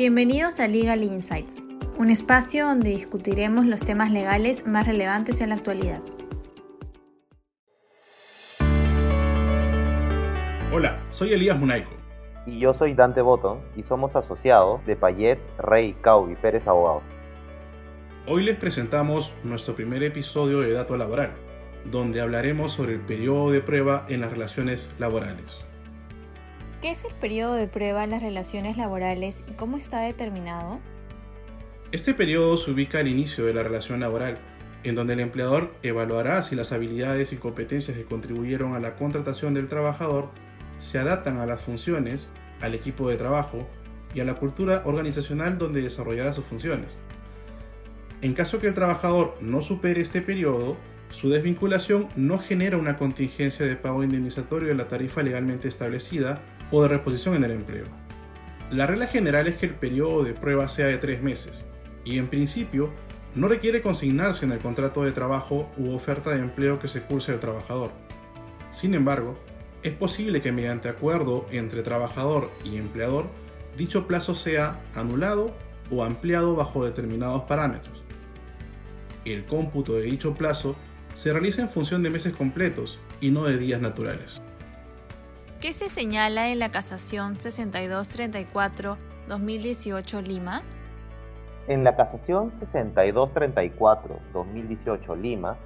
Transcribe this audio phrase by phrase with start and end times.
[0.00, 1.58] Bienvenidos a Legal Insights,
[1.98, 6.00] un espacio donde discutiremos los temas legales más relevantes en la actualidad.
[10.72, 11.90] Hola, soy Elías Munaico.
[12.46, 17.02] Y yo soy Dante Botton y somos asociados de Payet, Rey, Caubi, Pérez Abogados.
[18.26, 21.32] Hoy les presentamos nuestro primer episodio de Dato Laboral,
[21.84, 25.69] donde hablaremos sobre el periodo de prueba en las relaciones laborales.
[26.80, 30.80] ¿Qué es el periodo de prueba en las relaciones laborales y cómo está determinado?
[31.92, 34.38] Este periodo se ubica al inicio de la relación laboral,
[34.82, 39.52] en donde el empleador evaluará si las habilidades y competencias que contribuyeron a la contratación
[39.52, 40.30] del trabajador
[40.78, 42.28] se adaptan a las funciones,
[42.62, 43.68] al equipo de trabajo
[44.14, 46.96] y a la cultura organizacional donde desarrollará sus funciones.
[48.22, 50.78] En caso que el trabajador no supere este periodo,
[51.10, 56.82] su desvinculación no genera una contingencia de pago indemnizatorio de la tarifa legalmente establecida o
[56.82, 57.86] de reposición en el empleo.
[58.70, 61.64] La regla general es que el periodo de prueba sea de tres meses
[62.04, 62.90] y en principio
[63.34, 67.32] no requiere consignarse en el contrato de trabajo u oferta de empleo que se curse
[67.32, 67.90] el trabajador.
[68.70, 69.38] Sin embargo,
[69.82, 73.26] es posible que mediante acuerdo entre trabajador y empleador
[73.76, 75.54] dicho plazo sea anulado
[75.90, 78.02] o ampliado bajo determinados parámetros.
[79.24, 80.76] El cómputo de dicho plazo
[81.20, 84.40] se realiza en función de meses completos y no de días naturales.
[85.60, 90.62] ¿Qué se señala en la casación 6234-2018 Lima?
[91.68, 95.58] En la casación 6234-2018 Lima,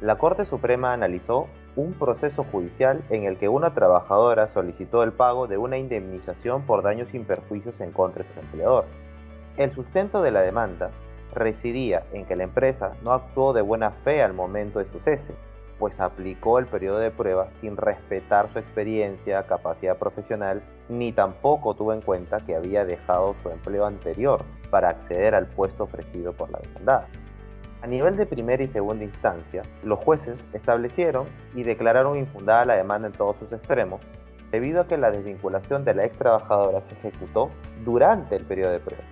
[0.00, 5.48] la Corte Suprema analizó un proceso judicial en el que una trabajadora solicitó el pago
[5.48, 8.84] de una indemnización por daños sin perjuicios en contra de su empleador.
[9.56, 10.92] El sustento de la demanda
[11.34, 15.34] residía en que la empresa no actuó de buena fe al momento de su cese,
[15.78, 21.92] pues aplicó el periodo de prueba sin respetar su experiencia, capacidad profesional, ni tampoco tuvo
[21.92, 26.60] en cuenta que había dejado su empleo anterior para acceder al puesto ofrecido por la
[26.60, 27.08] demandada.
[27.82, 33.08] A nivel de primera y segunda instancia, los jueces establecieron y declararon infundada la demanda
[33.08, 34.00] en todos sus extremos,
[34.52, 37.50] debido a que la desvinculación de la ex trabajadora se ejecutó
[37.84, 39.02] durante el periodo de prueba.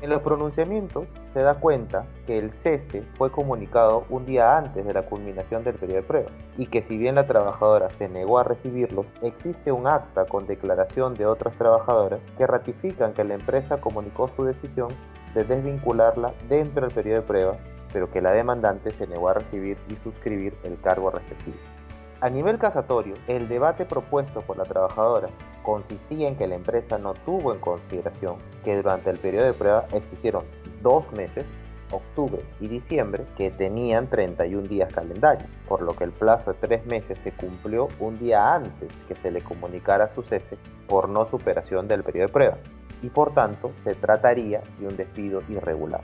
[0.00, 4.94] En los pronunciamientos se da cuenta que el cese fue comunicado un día antes de
[4.94, 8.44] la culminación del periodo de prueba y que si bien la trabajadora se negó a
[8.44, 14.30] recibirlo, existe un acta con declaración de otras trabajadoras que ratifican que la empresa comunicó
[14.36, 14.90] su decisión
[15.34, 17.56] de desvincularla dentro del periodo de prueba,
[17.92, 21.58] pero que la demandante se negó a recibir y suscribir el cargo respectivo.
[22.20, 25.28] A nivel casatorio, el debate propuesto por la trabajadora
[25.68, 29.84] consistía en que la empresa no tuvo en consideración que durante el periodo de prueba
[29.92, 30.44] existieron
[30.80, 31.44] dos meses,
[31.92, 36.86] octubre y diciembre, que tenían 31 días calendario, por lo que el plazo de tres
[36.86, 40.56] meses se cumplió un día antes que se le comunicara su cese
[40.88, 42.56] por no superación del periodo de prueba,
[43.02, 46.00] y por tanto se trataría de un despido irregular.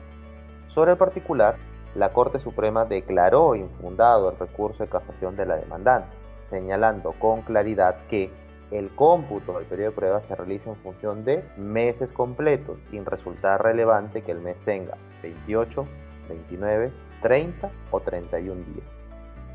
[0.75, 1.56] Sobre el particular,
[1.94, 6.14] la Corte Suprema declaró infundado el recurso de casación de la demandante,
[6.50, 8.44] señalando con claridad que
[8.75, 13.62] el cómputo del periodo de prueba se realiza en función de meses completos, sin resultar
[13.62, 15.87] relevante que el mes tenga 28,
[16.29, 16.93] 29,
[17.23, 18.87] 30 o 31 días.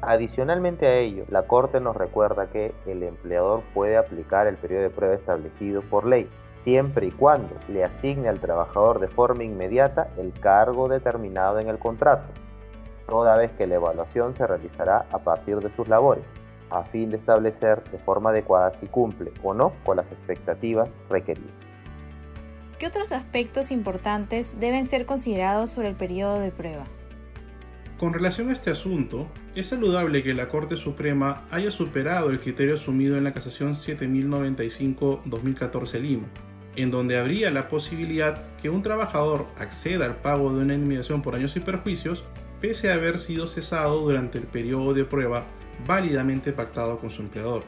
[0.02, 4.90] Adicionalmente a ello, la Corte nos recuerda que el empleador puede aplicar el periodo de
[4.90, 6.30] prueba establecido por ley,
[6.64, 11.78] siempre y cuando le asigne al trabajador de forma inmediata el cargo determinado en el
[11.78, 12.32] contrato,
[13.06, 16.24] toda vez que la evaluación se realizará a partir de sus labores,
[16.70, 21.52] a fin de establecer de forma adecuada si cumple o no con las expectativas requeridas.
[22.80, 26.86] ¿Qué otros aspectos importantes deben ser considerados sobre el periodo de prueba?
[28.00, 32.76] Con relación a este asunto, es saludable que la Corte Suprema haya superado el criterio
[32.76, 36.28] asumido en la casación 7095-2014 Lima,
[36.76, 41.36] en donde habría la posibilidad que un trabajador acceda al pago de una indemnización por
[41.36, 42.24] años y perjuicios
[42.62, 45.46] pese a haber sido cesado durante el periodo de prueba
[45.88, 47.64] válidamente pactado con su empleador.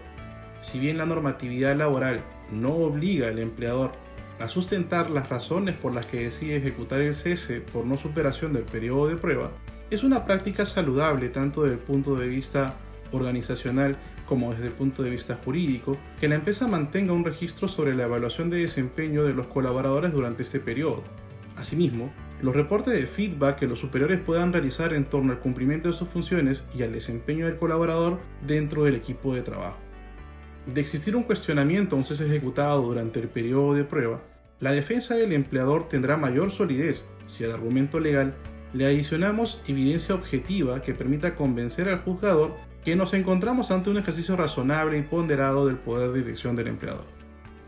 [0.62, 3.94] Si bien la normatividad laboral no obliga al empleador
[4.40, 8.64] a sustentar las razones por las que decide ejecutar el cese por no superación del
[8.64, 9.52] periodo de prueba,
[9.90, 12.76] es una práctica saludable tanto desde el punto de vista
[13.12, 13.98] organizacional
[14.32, 18.04] como desde el punto de vista jurídico, que la empresa mantenga un registro sobre la
[18.04, 21.04] evaluación de desempeño de los colaboradores durante este periodo.
[21.58, 25.96] Asimismo, los reportes de feedback que los superiores puedan realizar en torno al cumplimiento de
[25.96, 29.80] sus funciones y al desempeño del colaborador dentro del equipo de trabajo.
[30.66, 34.22] De existir un cuestionamiento a un cese ejecutado durante el periodo de prueba,
[34.62, 38.34] la defensa del empleador tendrá mayor solidez si al argumento legal
[38.74, 44.36] le adicionamos evidencia objetiva que permita convencer al juzgador que nos encontramos ante un ejercicio
[44.36, 47.06] razonable y ponderado del poder de dirección del empleador.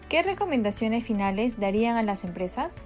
[0.09, 2.83] ¿Qué recomendaciones finales darían a las empresas?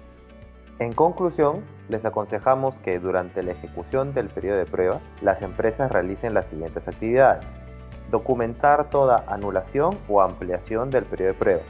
[0.78, 6.34] En conclusión, les aconsejamos que durante la ejecución del periodo de prueba, las empresas realicen
[6.34, 7.44] las siguientes actividades.
[8.10, 11.62] Documentar toda anulación o ampliación del periodo de prueba.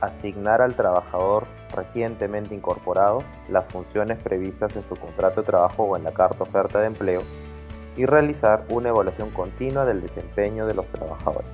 [0.00, 6.04] Asignar al trabajador recientemente incorporado las funciones previstas en su contrato de trabajo o en
[6.04, 7.22] la carta oferta de empleo
[7.96, 11.48] y realizar una evaluación continua del desempeño de los trabajadores.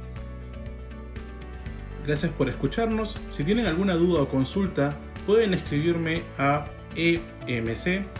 [2.06, 3.20] Gracias por escucharnos.
[3.30, 4.94] Si tienen alguna duda o consulta,
[5.24, 6.64] pueden escribirme a
[6.96, 8.12] emc.prcp.com.pe.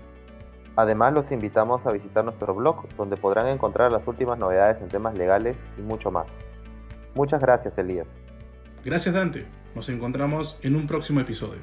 [0.74, 5.14] Además, los invitamos a visitar nuestro blog, donde podrán encontrar las últimas novedades en temas
[5.14, 6.26] legales y mucho más.
[7.14, 8.08] Muchas gracias, Elías.
[8.84, 9.46] Gracias, Dante.
[9.76, 11.60] Nos encontramos en un próximo episodio.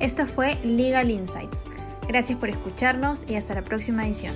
[0.00, 1.68] Esto fue Legal Insights.
[2.08, 4.34] Gracias por escucharnos y hasta la próxima edición.